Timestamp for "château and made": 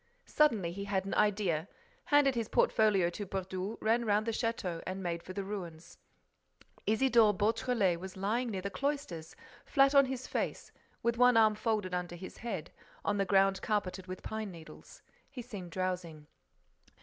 4.31-5.21